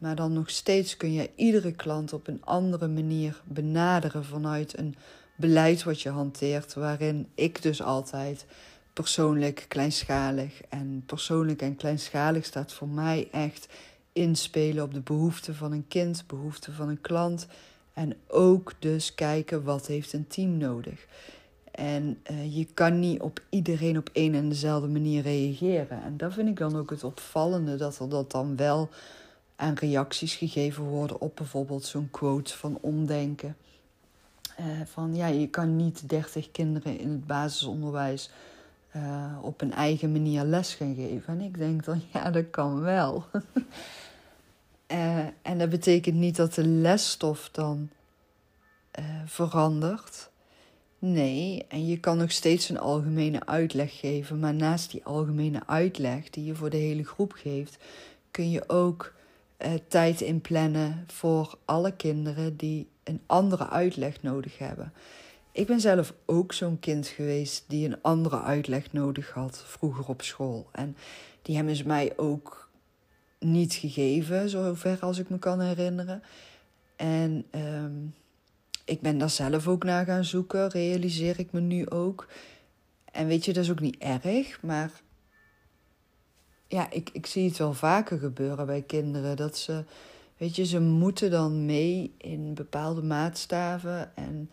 Maar 0.00 0.16
dan 0.16 0.32
nog 0.32 0.50
steeds 0.50 0.96
kun 0.96 1.12
je 1.12 1.30
iedere 1.34 1.72
klant 1.72 2.12
op 2.12 2.26
een 2.26 2.44
andere 2.44 2.88
manier 2.88 3.40
benaderen 3.44 4.24
vanuit 4.24 4.78
een 4.78 4.94
beleid 5.36 5.82
wat 5.82 6.00
je 6.00 6.08
hanteert, 6.08 6.74
waarin 6.74 7.28
ik 7.34 7.62
dus 7.62 7.82
altijd 7.82 8.46
persoonlijk 8.92 9.64
kleinschalig 9.68 10.60
en 10.68 11.02
persoonlijk 11.06 11.62
en 11.62 11.76
kleinschalig 11.76 12.44
staat 12.44 12.72
voor 12.72 12.88
mij 12.88 13.28
echt 13.32 13.68
inspelen 14.12 14.84
op 14.84 14.94
de 14.94 15.00
behoeften 15.00 15.54
van 15.54 15.72
een 15.72 15.88
kind, 15.88 16.24
behoeften 16.26 16.72
van 16.72 16.88
een 16.88 17.00
klant 17.00 17.46
en 17.92 18.16
ook 18.26 18.72
dus 18.78 19.14
kijken 19.14 19.64
wat 19.64 19.86
heeft 19.86 20.12
een 20.12 20.26
team 20.26 20.56
nodig. 20.56 21.06
En 21.70 22.18
uh, 22.30 22.56
je 22.56 22.66
kan 22.74 22.98
niet 22.98 23.20
op 23.20 23.40
iedereen 23.48 23.98
op 23.98 24.10
één 24.12 24.34
en 24.34 24.48
dezelfde 24.48 24.88
manier 24.88 25.22
reageren. 25.22 26.02
En 26.02 26.16
dat 26.16 26.32
vind 26.32 26.48
ik 26.48 26.56
dan 26.56 26.76
ook 26.76 26.90
het 26.90 27.04
opvallende, 27.04 27.76
dat 27.76 27.98
er 27.98 28.08
dat 28.08 28.30
dan 28.30 28.56
wel 28.56 28.88
aan 29.60 29.74
reacties 29.74 30.34
gegeven 30.34 30.84
worden 30.84 31.20
op 31.20 31.36
bijvoorbeeld 31.36 31.84
zo'n 31.84 32.08
quote 32.10 32.56
van 32.56 32.78
omdenken. 32.80 33.56
Uh, 34.60 34.66
van 34.84 35.14
ja, 35.14 35.26
je 35.26 35.48
kan 35.48 35.76
niet 35.76 36.08
30 36.08 36.50
kinderen 36.50 36.98
in 36.98 37.10
het 37.10 37.26
basisonderwijs 37.26 38.30
uh, 38.96 39.38
op 39.42 39.60
een 39.60 39.72
eigen 39.72 40.12
manier 40.12 40.44
les 40.44 40.74
gaan 40.74 40.94
geven. 40.94 41.38
En 41.38 41.40
ik 41.40 41.58
denk 41.58 41.84
dan, 41.84 42.02
ja, 42.12 42.30
dat 42.30 42.50
kan 42.50 42.80
wel. 42.80 43.24
uh, 44.92 45.18
en 45.42 45.58
dat 45.58 45.68
betekent 45.68 46.16
niet 46.16 46.36
dat 46.36 46.54
de 46.54 46.66
lesstof 46.66 47.48
dan 47.52 47.90
verandert. 49.24 50.30
Nee, 50.98 51.64
en 51.68 51.86
je 51.86 52.00
kan 52.00 52.18
nog 52.18 52.32
steeds 52.32 52.68
een 52.68 52.78
algemene 52.78 53.46
uitleg 53.46 53.98
geven. 53.98 54.38
Maar 54.38 54.54
naast 54.54 54.90
die 54.90 55.04
algemene 55.04 55.62
uitleg 55.66 56.30
die 56.30 56.44
je 56.44 56.54
voor 56.54 56.70
de 56.70 56.76
hele 56.76 57.04
groep 57.04 57.32
geeft, 57.32 57.78
kun 58.30 58.50
je 58.50 58.68
ook 58.68 59.12
uh, 59.64 59.72
tijd 59.88 60.20
inplannen 60.20 61.04
voor 61.06 61.58
alle 61.64 61.96
kinderen 61.96 62.56
die 62.56 62.88
een 63.04 63.20
andere 63.26 63.68
uitleg 63.68 64.22
nodig 64.22 64.58
hebben. 64.58 64.92
Ik 65.52 65.66
ben 65.66 65.80
zelf 65.80 66.14
ook 66.26 66.52
zo'n 66.52 66.78
kind 66.78 67.06
geweest 67.06 67.64
die 67.68 67.88
een 67.88 68.02
andere 68.02 68.40
uitleg 68.42 68.92
nodig 68.92 69.30
had 69.30 69.62
vroeger 69.66 70.08
op 70.08 70.22
school. 70.22 70.68
En 70.72 70.96
die 71.42 71.56
hebben 71.56 71.76
ze 71.76 71.86
mij 71.86 72.12
ook 72.16 72.70
niet 73.38 73.74
gegeven, 73.74 74.48
zover 74.48 74.98
als 75.00 75.18
ik 75.18 75.28
me 75.28 75.38
kan 75.38 75.60
herinneren. 75.60 76.22
En 76.96 77.46
um, 77.50 78.14
ik 78.84 79.00
ben 79.00 79.18
daar 79.18 79.30
zelf 79.30 79.68
ook 79.68 79.84
naar 79.84 80.04
gaan 80.04 80.24
zoeken, 80.24 80.68
realiseer 80.68 81.38
ik 81.38 81.52
me 81.52 81.60
nu 81.60 81.90
ook. 81.90 82.26
En 83.12 83.26
weet 83.26 83.44
je, 83.44 83.52
dat 83.52 83.64
is 83.64 83.70
ook 83.70 83.80
niet 83.80 83.98
erg, 83.98 84.62
maar 84.62 84.90
ja, 86.70 86.90
ik, 86.90 87.10
ik 87.12 87.26
zie 87.26 87.48
het 87.48 87.58
wel 87.58 87.74
vaker 87.74 88.18
gebeuren 88.18 88.66
bij 88.66 88.82
kinderen. 88.82 89.36
Dat 89.36 89.58
ze, 89.58 89.84
weet 90.36 90.56
je, 90.56 90.64
ze 90.64 90.80
moeten 90.80 91.30
dan 91.30 91.64
mee 91.64 92.14
in 92.16 92.54
bepaalde 92.54 93.02
maatstaven. 93.02 94.16
En 94.16 94.50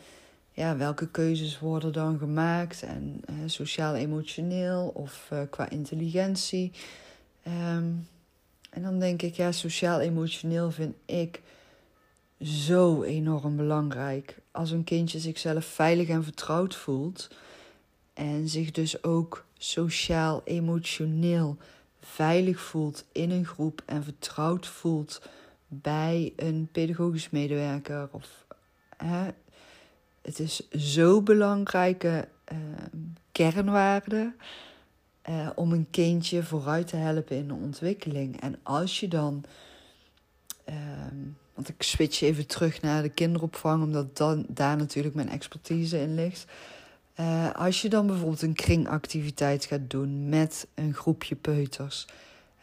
ja, 0.51 0.77
welke 0.77 1.07
keuzes 1.07 1.59
worden 1.59 1.93
dan 1.93 2.17
gemaakt? 2.17 2.83
En 2.83 3.21
uh, 3.29 3.35
sociaal-emotioneel 3.45 4.91
of 4.93 5.29
uh, 5.33 5.39
qua 5.49 5.69
intelligentie. 5.69 6.71
Um, 7.47 8.07
en 8.69 8.81
dan 8.81 8.99
denk 8.99 9.21
ik, 9.21 9.35
ja, 9.35 9.51
sociaal-emotioneel 9.51 10.71
vind 10.71 10.95
ik 11.05 11.41
zo 12.41 13.03
enorm 13.03 13.55
belangrijk. 13.55 14.37
Als 14.51 14.71
een 14.71 14.83
kindje 14.83 15.19
zichzelf 15.19 15.65
veilig 15.65 16.07
en 16.07 16.23
vertrouwd 16.23 16.75
voelt. 16.75 17.29
En 18.13 18.49
zich 18.49 18.71
dus 18.71 19.03
ook 19.03 19.45
sociaal-emotioneel 19.57 21.57
veilig 22.13 22.59
voelt 22.59 23.05
in 23.11 23.31
een 23.31 23.45
groep 23.45 23.81
en 23.85 24.03
vertrouwd 24.03 24.67
voelt 24.67 25.21
bij 25.67 26.33
een 26.35 26.69
pedagogisch 26.71 27.29
medewerker. 27.29 28.09
Of, 28.11 28.45
hè, 28.97 29.27
het 30.21 30.39
is 30.39 30.69
zo 30.69 31.21
belangrijke 31.21 32.27
uh, 32.51 32.57
kernwaarde 33.31 34.33
uh, 35.29 35.49
om 35.55 35.71
een 35.71 35.87
kindje 35.89 36.43
vooruit 36.43 36.87
te 36.87 36.95
helpen 36.95 37.37
in 37.37 37.47
de 37.47 37.53
ontwikkeling. 37.53 38.41
En 38.41 38.59
als 38.63 38.99
je 38.99 39.07
dan, 39.07 39.43
uh, 40.69 40.75
want 41.53 41.69
ik 41.69 41.83
switch 41.83 42.21
even 42.21 42.47
terug 42.47 42.81
naar 42.81 43.01
de 43.01 43.09
kinderopvang, 43.09 43.83
omdat 43.83 44.17
dan, 44.17 44.45
daar 44.49 44.77
natuurlijk 44.77 45.15
mijn 45.15 45.29
expertise 45.29 46.01
in 46.01 46.15
ligt. 46.15 46.45
Uh, 47.19 47.51
als 47.51 47.81
je 47.81 47.89
dan 47.89 48.07
bijvoorbeeld 48.07 48.41
een 48.41 48.53
kringactiviteit 48.53 49.65
gaat 49.65 49.89
doen 49.89 50.29
met 50.29 50.67
een 50.75 50.93
groepje 50.93 51.35
peuters. 51.35 52.07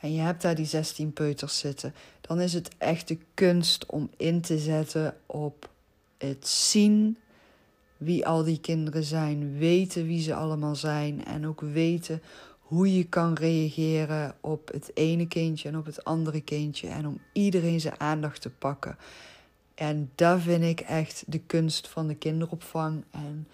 En 0.00 0.12
je 0.12 0.20
hebt 0.20 0.42
daar 0.42 0.54
die 0.54 0.66
16 0.66 1.12
peuters 1.12 1.58
zitten. 1.58 1.94
Dan 2.20 2.40
is 2.40 2.52
het 2.52 2.70
echt 2.78 3.08
de 3.08 3.18
kunst 3.34 3.86
om 3.86 4.10
in 4.16 4.40
te 4.40 4.58
zetten 4.58 5.16
op 5.26 5.70
het 6.18 6.48
zien 6.48 7.16
wie 7.96 8.26
al 8.26 8.44
die 8.44 8.60
kinderen 8.60 9.04
zijn. 9.04 9.58
Weten 9.58 10.06
wie 10.06 10.22
ze 10.22 10.34
allemaal 10.34 10.76
zijn. 10.76 11.24
En 11.24 11.46
ook 11.46 11.60
weten 11.60 12.22
hoe 12.58 12.96
je 12.96 13.04
kan 13.04 13.34
reageren 13.34 14.34
op 14.40 14.72
het 14.72 14.90
ene 14.94 15.28
kindje 15.28 15.68
en 15.68 15.76
op 15.76 15.86
het 15.86 16.04
andere 16.04 16.40
kindje. 16.40 16.88
En 16.88 17.06
om 17.06 17.20
iedereen 17.32 17.80
zijn 17.80 18.00
aandacht 18.00 18.40
te 18.40 18.50
pakken. 18.50 18.96
En 19.74 20.10
dat 20.14 20.40
vind 20.40 20.64
ik 20.64 20.80
echt 20.80 21.24
de 21.26 21.38
kunst 21.38 21.88
van 21.88 22.06
de 22.06 22.14
kinderopvang. 22.14 23.04
En 23.10 23.48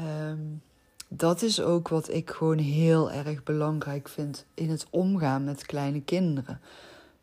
Um, 0.00 0.62
dat 1.08 1.42
is 1.42 1.60
ook 1.60 1.88
wat 1.88 2.08
ik 2.08 2.30
gewoon 2.30 2.58
heel 2.58 3.10
erg 3.10 3.42
belangrijk 3.42 4.08
vind 4.08 4.46
in 4.54 4.70
het 4.70 4.86
omgaan 4.90 5.44
met 5.44 5.66
kleine 5.66 6.02
kinderen. 6.02 6.60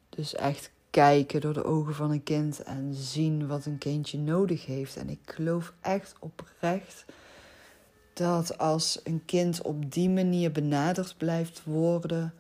Dus 0.10 0.36
echt 0.36 0.72
kijken 0.90 1.42
door 1.42 1.54
de 1.54 1.64
ogen 1.64 1.96
van 1.96 2.12
een 2.12 2.24
kind 2.24 2.64
en 2.64 2.94
zien 2.94 3.48
wat 3.48 3.66
een 3.66 3.78
kindje 3.78 4.18
nodig 4.18 4.66
heeft. 4.66 4.98
En 4.98 5.10
ik 5.10 5.20
geloof 5.26 5.74
echt 5.82 6.16
oprecht 6.20 7.06
dat 8.14 8.58
als 8.58 9.00
een 9.04 9.26
kind 9.26 9.62
op 9.62 9.94
die 9.94 10.10
manier 10.10 10.52
benaderd 10.52 11.18
blijft 11.18 11.64
worden 11.64 12.34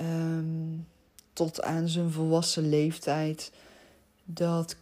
um, 0.00 0.86
tot 1.32 1.62
aan 1.62 1.88
zijn 1.88 2.10
volwassen 2.10 2.68
leeftijd, 2.68 3.52
dat 4.24 4.76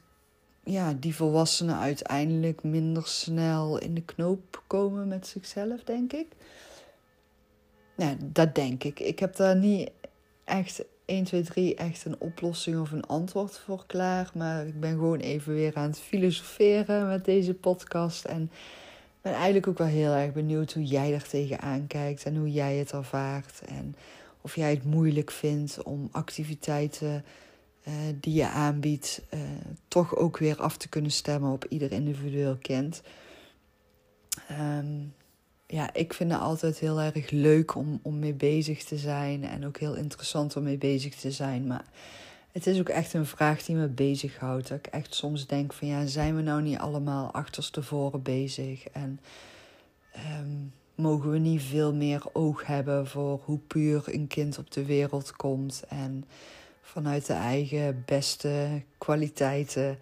ja, 0.70 0.94
die 1.00 1.14
volwassenen 1.14 1.78
uiteindelijk 1.78 2.62
minder 2.62 3.06
snel 3.06 3.78
in 3.78 3.94
de 3.94 4.02
knoop 4.02 4.62
komen 4.66 5.08
met 5.08 5.26
zichzelf, 5.26 5.84
denk 5.84 6.12
ik. 6.12 6.26
Nou, 7.96 8.16
dat 8.20 8.54
denk 8.54 8.84
ik. 8.84 9.00
Ik 9.00 9.18
heb 9.18 9.36
daar 9.36 9.56
niet 9.56 9.90
echt 10.44 10.84
1, 11.04 11.24
2, 11.24 11.42
3 11.42 11.74
echt 11.74 12.04
een 12.04 12.20
oplossing 12.20 12.80
of 12.80 12.92
een 12.92 13.06
antwoord 13.06 13.58
voor 13.58 13.84
klaar. 13.86 14.30
Maar 14.34 14.66
ik 14.66 14.80
ben 14.80 14.90
gewoon 14.90 15.18
even 15.18 15.54
weer 15.54 15.74
aan 15.74 15.88
het 15.88 16.00
filosoferen 16.00 17.08
met 17.08 17.24
deze 17.24 17.54
podcast. 17.54 18.24
En 18.24 18.50
ben 19.22 19.32
eigenlijk 19.32 19.66
ook 19.66 19.78
wel 19.78 19.86
heel 19.86 20.12
erg 20.12 20.32
benieuwd 20.32 20.72
hoe 20.72 20.84
jij 20.84 21.14
er 21.14 21.28
tegenaan 21.28 21.86
kijkt 21.86 22.24
en 22.24 22.36
hoe 22.36 22.52
jij 22.52 22.76
het 22.76 22.92
ervaart. 22.92 23.60
En 23.66 23.96
of 24.40 24.54
jij 24.54 24.70
het 24.70 24.84
moeilijk 24.84 25.30
vindt 25.30 25.82
om 25.82 26.08
activiteiten 26.12 27.24
uh, 27.88 27.94
die 28.20 28.34
je 28.34 28.48
aanbiedt, 28.48 29.22
uh, 29.34 29.40
toch 29.88 30.16
ook 30.16 30.38
weer 30.38 30.60
af 30.60 30.76
te 30.76 30.88
kunnen 30.88 31.10
stemmen 31.10 31.52
op 31.52 31.64
ieder 31.64 31.92
individueel 31.92 32.56
kind. 32.56 33.02
Um, 34.78 35.14
ja, 35.66 35.94
ik 35.94 36.14
vind 36.14 36.32
het 36.32 36.40
altijd 36.40 36.78
heel 36.78 37.00
erg 37.00 37.30
leuk 37.30 37.74
om, 37.74 38.00
om 38.02 38.18
mee 38.18 38.34
bezig 38.34 38.84
te 38.84 38.96
zijn. 38.98 39.44
En 39.44 39.66
ook 39.66 39.78
heel 39.78 39.94
interessant 39.94 40.56
om 40.56 40.62
mee 40.62 40.78
bezig 40.78 41.14
te 41.14 41.30
zijn. 41.30 41.66
Maar 41.66 41.84
het 42.52 42.66
is 42.66 42.78
ook 42.78 42.88
echt 42.88 43.12
een 43.12 43.26
vraag 43.26 43.64
die 43.64 43.76
me 43.76 43.88
bezighoudt. 43.88 44.68
Dat 44.68 44.78
ik 44.78 44.86
echt 44.86 45.14
soms 45.14 45.46
denk 45.46 45.72
van 45.72 45.88
ja, 45.88 46.06
zijn 46.06 46.36
we 46.36 46.42
nou 46.42 46.62
niet 46.62 46.78
allemaal 46.78 47.32
achterstevoren 47.32 48.22
bezig? 48.22 48.88
En 48.88 49.20
um, 50.40 50.72
mogen 50.94 51.30
we 51.30 51.38
niet 51.38 51.62
veel 51.62 51.94
meer 51.94 52.22
oog 52.32 52.66
hebben 52.66 53.06
voor 53.06 53.40
hoe 53.44 53.58
puur 53.58 54.02
een 54.06 54.26
kind 54.26 54.58
op 54.58 54.70
de 54.70 54.84
wereld 54.84 55.36
komt. 55.36 55.84
En 55.88 56.24
vanuit 56.88 57.26
de 57.26 57.32
eigen 57.32 58.02
beste 58.06 58.82
kwaliteiten. 58.98 59.98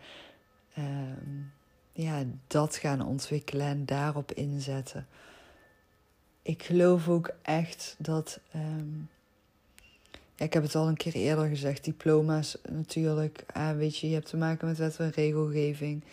Um, 0.78 1.52
ja, 1.93 2.25
dat 2.47 2.76
gaan 2.76 3.07
ontwikkelen 3.07 3.66
en 3.66 3.87
daarop 3.87 4.33
inzetten. 4.33 5.07
Ik 6.43 6.62
geloof 6.62 7.09
ook 7.09 7.31
echt 7.43 7.95
dat. 7.99 8.40
Um, 8.55 9.09
ja, 10.37 10.45
ik 10.45 10.52
heb 10.52 10.62
het 10.62 10.75
al 10.75 10.88
een 10.88 10.97
keer 10.97 11.14
eerder 11.14 11.47
gezegd, 11.47 11.85
diploma's 11.85 12.59
natuurlijk. 12.71 13.45
Ah, 13.52 13.76
weet 13.76 13.99
je, 13.99 14.09
je 14.09 14.14
hebt 14.14 14.28
te 14.28 14.37
maken 14.37 14.69
met 14.69 14.78
wet 14.78 14.97
en 14.97 15.11
regelgeving. 15.11 16.05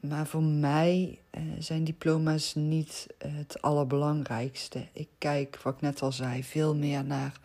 Maar 0.00 0.26
voor 0.26 0.42
mij 0.42 1.18
uh, 1.30 1.42
zijn 1.58 1.84
diploma's 1.84 2.54
niet 2.54 3.06
het 3.18 3.62
allerbelangrijkste. 3.62 4.86
Ik 4.92 5.08
kijk, 5.18 5.58
wat 5.62 5.74
ik 5.74 5.80
net 5.80 6.02
al 6.02 6.12
zei, 6.12 6.44
veel 6.44 6.74
meer 6.74 7.04
naar 7.04 7.40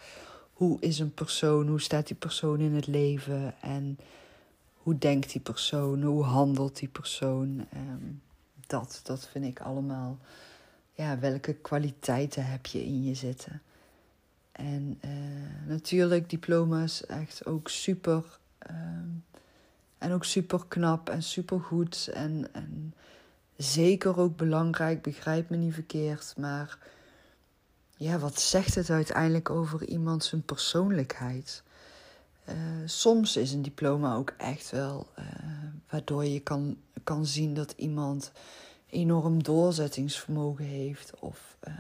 hoe 0.54 0.78
is 0.80 1.00
een 1.00 1.14
persoon, 1.14 1.68
hoe 1.68 1.82
staat 1.82 2.08
die 2.08 2.16
persoon 2.16 2.60
in 2.60 2.74
het 2.74 2.88
leven 2.88 3.62
en 3.62 3.98
hoe 4.76 4.98
denkt 4.98 5.32
die 5.32 5.42
persoon, 5.42 6.04
hoe 6.04 6.24
handelt 6.24 6.80
die 6.80 6.88
persoon. 6.88 7.66
Um, 7.74 8.22
dat, 8.68 9.00
dat 9.04 9.28
vind 9.28 9.46
ik 9.46 9.60
allemaal. 9.60 10.18
Ja, 10.94 11.20
welke 11.20 11.54
kwaliteiten 11.54 12.46
heb 12.46 12.66
je 12.66 12.86
in 12.86 13.04
je 13.04 13.14
zitten? 13.14 13.62
En 14.52 15.00
uh, 15.06 15.68
natuurlijk, 15.68 16.30
diploma's 16.30 17.06
echt 17.06 17.46
ook 17.46 17.70
super. 17.70 18.40
Um, 18.70 19.24
en 19.98 20.12
ook 20.12 20.24
super 20.26 20.66
knap 20.68 21.10
en 21.10 21.24
super 21.24 21.60
goed. 21.60 22.10
En, 22.14 22.48
en 22.52 22.94
zeker 23.58 24.20
ook 24.20 24.38
belangrijk, 24.38 25.02
begrijp 25.02 25.50
me 25.50 25.58
niet 25.58 25.74
verkeerd. 25.74 26.34
Maar 26.38 26.78
ja, 28.04 28.20
wat 28.20 28.40
zegt 28.40 28.76
het 28.76 28.90
uiteindelijk 28.90 29.50
over 29.50 29.88
iemand 29.88 30.24
zijn 30.24 30.44
persoonlijkheid? 30.44 31.64
Uh, 32.50 32.56
soms 32.86 33.38
is 33.38 33.52
een 33.52 33.62
diploma 33.62 34.16
ook 34.16 34.34
echt 34.38 34.72
wel 34.72 35.08
uh, 35.20 35.26
waardoor 35.90 36.26
je 36.26 36.40
kan, 36.40 36.78
kan 37.04 37.26
zien 37.26 37.54
dat 37.54 37.74
iemand 37.78 38.32
enorm 38.90 39.44
doorzettingsvermogen 39.44 40.66
heeft 40.66 41.14
of 41.20 41.58
uh, 41.68 41.74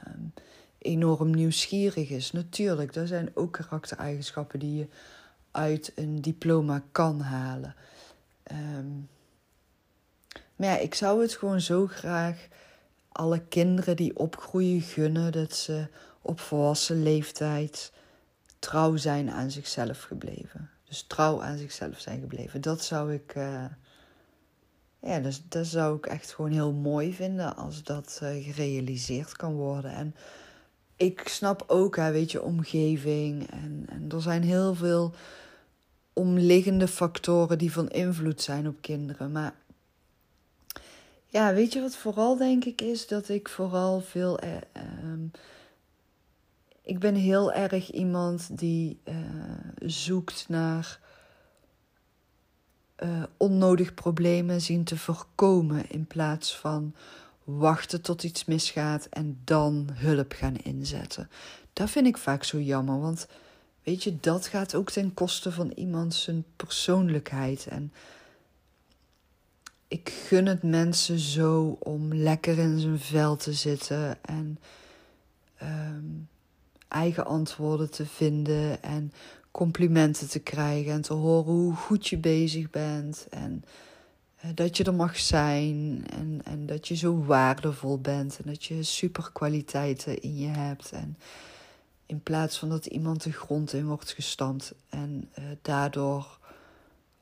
enorm 0.77 1.31
nieuwsgierig 1.31 2.09
is. 2.09 2.31
Natuurlijk, 2.31 2.95
er 2.95 3.07
zijn 3.07 3.31
ook 3.33 3.51
karaktereigenschappen 3.51 4.59
die 4.59 4.75
je 4.75 4.87
uit 5.51 5.91
een 5.95 6.21
diploma 6.21 6.83
kan 6.91 7.21
halen. 7.21 7.75
Um, 8.51 9.09
maar 10.55 10.67
ja, 10.67 10.77
ik 10.77 10.95
zou 10.95 11.21
het 11.21 11.33
gewoon 11.33 11.61
zo 11.61 11.87
graag 11.87 12.47
alle 13.11 13.41
kinderen 13.41 13.95
die 13.95 14.17
opgroeien 14.17 14.81
gunnen 14.81 15.31
dat 15.31 15.55
ze 15.55 15.87
op 16.23 16.39
volwassen 16.39 17.03
leeftijd 17.03 17.91
trouw 18.59 18.95
zijn 18.95 19.31
aan 19.31 19.51
zichzelf 19.51 20.01
gebleven. 20.01 20.69
Dus 20.83 21.03
trouw 21.07 21.41
aan 21.41 21.57
zichzelf 21.57 21.99
zijn 21.99 22.19
gebleven. 22.19 22.61
Dat 22.61 22.83
zou 22.83 23.13
ik. 23.13 23.35
Uh, 23.35 23.65
ja, 24.99 25.19
dus, 25.19 25.43
dat 25.49 25.65
zou 25.65 25.97
ik 25.97 26.05
echt 26.05 26.33
gewoon 26.33 26.51
heel 26.51 26.73
mooi 26.73 27.13
vinden 27.13 27.55
als 27.55 27.83
dat 27.83 28.19
uh, 28.23 28.43
gerealiseerd 28.43 29.35
kan 29.35 29.53
worden. 29.53 29.91
En 29.91 30.15
ik 30.95 31.27
snap 31.27 31.63
ook, 31.67 31.95
hè, 31.95 32.11
weet 32.11 32.31
je, 32.31 32.41
omgeving. 32.41 33.51
En, 33.51 33.85
en 33.89 34.09
er 34.11 34.21
zijn 34.21 34.43
heel 34.43 34.75
veel 34.75 35.13
omliggende 36.13 36.87
factoren 36.87 37.57
die 37.57 37.71
van 37.71 37.89
invloed 37.89 38.41
zijn 38.41 38.67
op 38.67 38.81
kinderen. 38.81 39.31
Maar 39.31 39.53
ja, 41.27 41.53
weet 41.53 41.73
je 41.73 41.81
wat 41.81 41.95
vooral 41.95 42.37
denk 42.37 42.65
ik 42.65 42.81
is? 42.81 43.07
Dat 43.07 43.29
ik 43.29 43.49
vooral 43.49 44.01
veel. 44.01 44.39
Eh, 44.39 44.51
ehm, 44.71 45.25
ik 46.83 46.99
ben 46.99 47.15
heel 47.15 47.53
erg 47.53 47.91
iemand 47.91 48.57
die 48.57 48.99
uh, 49.03 49.15
zoekt 49.85 50.45
naar 50.47 50.99
uh, 53.03 53.23
onnodig 53.37 53.93
problemen 53.93 54.61
zien 54.61 54.83
te 54.83 54.97
voorkomen 54.97 55.89
in 55.89 56.05
plaats 56.05 56.57
van 56.57 56.95
wachten 57.43 58.01
tot 58.01 58.23
iets 58.23 58.45
misgaat 58.45 59.07
en 59.09 59.41
dan 59.43 59.89
hulp 59.93 60.33
gaan 60.33 60.55
inzetten. 60.55 61.29
Dat 61.73 61.89
vind 61.89 62.07
ik 62.07 62.17
vaak 62.17 62.43
zo 62.43 62.59
jammer, 62.59 62.99
want 62.99 63.27
weet 63.83 64.03
je, 64.03 64.19
dat 64.19 64.47
gaat 64.47 64.75
ook 64.75 64.91
ten 64.91 65.13
koste 65.13 65.51
van 65.51 65.71
iemand 65.75 66.13
zijn 66.13 66.45
persoonlijkheid. 66.55 67.67
En 67.67 67.93
ik 69.87 70.09
gun 70.09 70.45
het 70.45 70.63
mensen 70.63 71.19
zo 71.19 71.77
om 71.79 72.13
lekker 72.13 72.57
in 72.57 72.79
zijn 72.79 72.99
vel 72.99 73.35
te 73.35 73.53
zitten 73.53 74.23
en 74.23 74.59
um, 75.61 76.27
eigen 76.93 77.25
antwoorden 77.25 77.91
te 77.91 78.05
vinden 78.05 78.83
en 78.83 79.11
complimenten 79.51 80.29
te 80.29 80.39
krijgen 80.39 80.91
en 80.91 81.01
te 81.01 81.13
horen 81.13 81.53
hoe 81.53 81.75
goed 81.75 82.07
je 82.07 82.17
bezig 82.17 82.69
bent 82.69 83.27
en 83.29 83.63
uh, 84.45 84.51
dat 84.55 84.77
je 84.77 84.83
er 84.83 84.93
mag 84.93 85.17
zijn 85.17 86.05
en, 86.09 86.41
en 86.43 86.65
dat 86.65 86.87
je 86.87 86.95
zo 86.95 87.23
waardevol 87.23 87.99
bent 87.99 88.39
en 88.43 88.51
dat 88.51 88.63
je 88.63 88.83
superkwaliteiten 88.83 90.21
in 90.21 90.37
je 90.37 90.47
hebt 90.47 90.91
en 90.91 91.17
in 92.05 92.23
plaats 92.23 92.57
van 92.59 92.69
dat 92.69 92.85
iemand 92.85 93.23
de 93.23 93.31
grond 93.31 93.73
in 93.73 93.85
wordt 93.85 94.11
gestampt 94.11 94.73
en 94.89 95.29
uh, 95.39 95.45
daardoor 95.61 96.39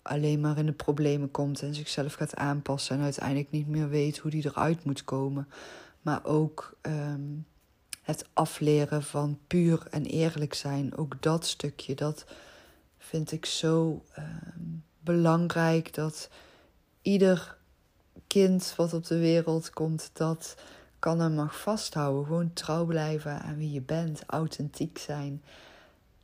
alleen 0.02 0.40
maar 0.40 0.58
in 0.58 0.66
de 0.66 0.72
problemen 0.72 1.32
komt 1.32 1.62
en 1.62 1.76
zichzelf 1.76 2.14
gaat 2.14 2.36
aanpassen 2.36 2.98
en 2.98 3.04
uiteindelijk 3.04 3.52
niet 3.52 3.68
meer 3.68 3.90
weet 3.90 4.18
hoe 4.18 4.32
die 4.32 4.46
eruit 4.46 4.84
moet 4.84 5.04
komen. 5.04 5.48
Maar 6.02 6.26
ook 6.26 6.78
um, 6.82 7.46
het 8.02 8.26
afleren 8.34 9.04
van 9.04 9.40
puur 9.48 9.88
en 9.90 10.06
eerlijk 10.06 10.54
zijn, 10.54 10.98
ook 10.98 11.22
dat 11.22 11.46
stukje, 11.46 11.96
dat 11.96 12.26
vind 12.98 13.32
ik 13.32 13.46
zo 13.46 14.04
um, 14.18 14.84
belangrijk 15.00 15.94
dat 15.94 16.30
ieder 17.02 17.58
kind 18.28 18.74
wat 18.78 18.94
op 18.94 19.06
de 19.06 19.18
wereld 19.18 19.70
komt, 19.70 20.10
dat 20.14 20.56
kan 21.00 21.22
en 21.22 21.36
mag 21.36 21.60
vasthouden. 21.60 22.26
Gewoon 22.26 22.54
trouw 22.54 22.86
blijven 22.86 23.42
aan 23.42 23.58
wie 23.58 23.72
je 23.72 23.82
bent, 23.82 24.24
authentiek 24.28 24.98
zijn. 24.98 25.44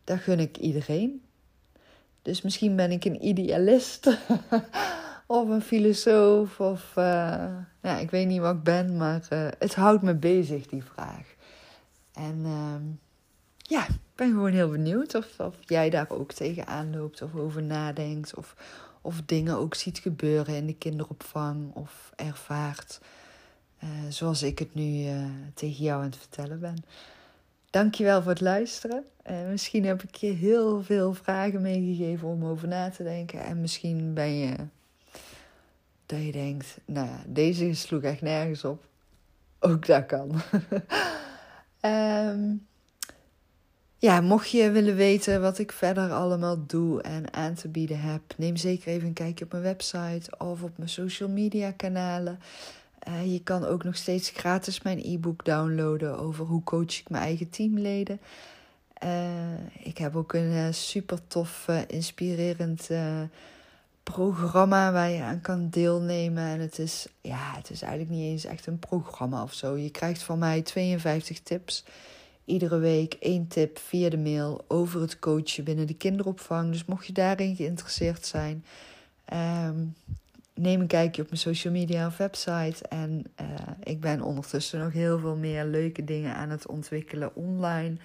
Dat 0.03 0.19
gun 0.19 0.39
ik 0.39 0.57
iedereen. 0.57 1.21
Dus 2.21 2.41
misschien 2.41 2.75
ben 2.75 2.91
ik 2.91 3.05
een 3.05 3.25
idealist 3.25 4.07
of 5.25 5.49
een 5.49 5.61
filosoof 5.61 6.59
of 6.59 6.93
uh, 6.97 7.03
ja, 7.81 7.97
ik 7.99 8.11
weet 8.11 8.27
niet 8.27 8.39
wat 8.39 8.55
ik 8.55 8.63
ben, 8.63 8.97
maar 8.97 9.27
uh, 9.29 9.47
het 9.59 9.75
houdt 9.75 10.01
me 10.01 10.15
bezig 10.15 10.67
die 10.67 10.83
vraag. 10.83 11.35
En 12.17 12.39
uh, 12.45 12.75
ja, 13.57 13.87
ik 13.87 14.15
ben 14.15 14.29
gewoon 14.29 14.51
heel 14.51 14.69
benieuwd 14.69 15.15
of, 15.15 15.39
of 15.39 15.55
jij 15.65 15.89
daar 15.89 16.09
ook 16.09 16.31
tegenaan 16.31 16.97
loopt 16.97 17.21
of 17.21 17.35
over 17.35 17.63
nadenkt 17.63 18.35
of, 18.35 18.55
of 19.01 19.21
dingen 19.25 19.55
ook 19.55 19.75
ziet 19.75 19.99
gebeuren 19.99 20.55
in 20.55 20.65
de 20.65 20.75
kinderopvang 20.75 21.73
of 21.73 22.11
ervaart. 22.15 22.99
Uh, 23.83 23.89
zoals 24.09 24.43
ik 24.43 24.59
het 24.59 24.73
nu 24.73 25.05
tegen 25.53 25.83
jou 25.83 25.99
aan 25.99 26.09
het 26.09 26.17
vertellen 26.17 26.59
ben. 26.59 26.83
Dankjewel 27.69 28.21
voor 28.21 28.31
het 28.31 28.41
luisteren. 28.41 29.05
Uh, 29.29 29.47
misschien 29.49 29.85
heb 29.85 30.03
ik 30.03 30.15
je 30.15 30.31
heel 30.31 30.83
veel 30.83 31.13
vragen 31.13 31.61
meegegeven 31.61 32.27
om 32.27 32.45
over 32.45 32.67
na 32.67 32.89
te 32.89 33.03
denken. 33.03 33.39
En 33.39 33.61
misschien 33.61 34.13
ben 34.13 34.37
je 34.37 34.55
dat 36.05 36.23
je 36.23 36.31
denkt, 36.31 36.77
nou 36.85 37.07
ja, 37.07 37.23
deze 37.25 37.73
sloeg 37.73 38.01
echt 38.01 38.21
nergens 38.21 38.63
op. 38.63 38.85
Ook 39.59 39.85
dat 39.85 40.05
kan. 40.05 40.31
um, 41.87 42.67
ja, 43.97 44.21
mocht 44.21 44.49
je 44.49 44.71
willen 44.71 44.95
weten 44.95 45.41
wat 45.41 45.59
ik 45.59 45.71
verder 45.71 46.11
allemaal 46.11 46.65
doe 46.65 47.01
en 47.01 47.33
aan 47.33 47.53
te 47.53 47.67
bieden 47.67 47.99
heb, 47.99 48.21
neem 48.37 48.55
zeker 48.55 48.87
even 48.87 49.07
een 49.07 49.13
kijkje 49.13 49.45
op 49.45 49.51
mijn 49.51 49.63
website 49.63 50.37
of 50.37 50.63
op 50.63 50.77
mijn 50.77 50.89
social 50.89 51.29
media 51.29 51.71
kanalen. 51.71 52.39
Uh, 53.07 53.33
je 53.33 53.43
kan 53.43 53.65
ook 53.65 53.83
nog 53.83 53.95
steeds 53.95 54.29
gratis 54.29 54.81
mijn 54.81 54.99
e-book 55.03 55.45
downloaden 55.45 56.19
over 56.19 56.45
hoe 56.45 56.63
coach 56.63 56.99
ik 56.99 57.09
mijn 57.09 57.23
eigen 57.23 57.49
teamleden. 57.49 58.19
Uh, 59.03 59.83
ik 59.83 59.97
heb 59.97 60.15
ook 60.15 60.33
een 60.33 60.51
uh, 60.51 60.67
super 60.71 61.27
tof, 61.27 61.67
inspirerend 61.87 62.89
programma 64.11 64.91
waar 64.91 65.09
je 65.09 65.21
aan 65.21 65.41
kan 65.41 65.69
deelnemen. 65.69 66.43
En 66.43 66.59
het 66.59 66.79
is, 66.79 67.07
ja, 67.21 67.53
het 67.55 67.69
is 67.69 67.81
eigenlijk 67.81 68.11
niet 68.11 68.31
eens 68.31 68.45
echt 68.45 68.65
een 68.65 68.79
programma 68.79 69.43
of 69.43 69.53
zo. 69.53 69.75
Je 69.75 69.89
krijgt 69.89 70.23
van 70.23 70.39
mij 70.39 70.61
52 70.61 71.39
tips. 71.39 71.83
Iedere 72.45 72.77
week 72.77 73.13
één 73.13 73.47
tip 73.47 73.79
via 73.79 74.09
de 74.09 74.17
mail 74.17 74.65
over 74.67 75.01
het 75.01 75.19
coachen 75.19 75.63
binnen 75.63 75.87
de 75.87 75.93
kinderopvang. 75.93 76.71
Dus 76.71 76.85
mocht 76.85 77.07
je 77.07 77.13
daarin 77.13 77.55
geïnteresseerd 77.55 78.25
zijn, 78.25 78.65
um, 79.33 79.95
neem 80.53 80.81
een 80.81 80.87
kijkje 80.87 81.21
op 81.21 81.27
mijn 81.27 81.41
social 81.41 81.73
media 81.73 82.07
of 82.07 82.17
website. 82.17 82.87
En 82.87 83.23
uh, 83.41 83.47
ik 83.83 84.01
ben 84.01 84.21
ondertussen 84.21 84.79
nog 84.79 84.93
heel 84.93 85.19
veel 85.19 85.35
meer 85.35 85.65
leuke 85.65 86.03
dingen 86.03 86.35
aan 86.35 86.49
het 86.49 86.67
ontwikkelen 86.67 87.35
online. 87.35 87.97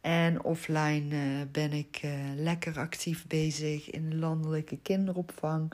En 0.00 0.44
offline 0.44 1.14
uh, 1.14 1.40
ben 1.52 1.72
ik 1.72 2.00
uh, 2.04 2.12
lekker 2.36 2.78
actief 2.78 3.26
bezig 3.26 3.90
in 3.90 4.18
landelijke 4.18 4.78
kinderopvang, 4.82 5.72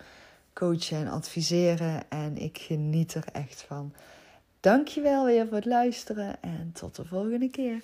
coachen 0.52 0.96
en 0.96 1.08
adviseren. 1.08 2.10
En 2.10 2.36
ik 2.36 2.58
geniet 2.58 3.14
er 3.14 3.24
echt 3.32 3.62
van. 3.62 3.92
Dankjewel 4.60 5.24
weer 5.24 5.46
voor 5.46 5.56
het 5.56 5.64
luisteren 5.64 6.42
en 6.42 6.70
tot 6.72 6.96
de 6.96 7.04
volgende 7.04 7.50
keer. 7.50 7.80